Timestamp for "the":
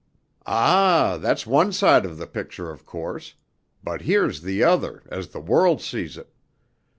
2.17-2.25, 4.41-4.63, 5.27-5.39